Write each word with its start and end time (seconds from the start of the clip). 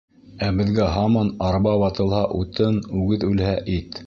Ә 0.45 0.47
беҙгә 0.59 0.87
һаман 0.95 1.29
арба 1.49 1.75
ватылһа— 1.83 2.25
утын, 2.43 2.85
үгеҙ 3.03 3.29
үлһә— 3.33 3.57
ит. 3.81 3.99